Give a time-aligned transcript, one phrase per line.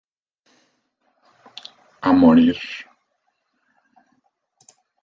[2.01, 2.59] A morir!!!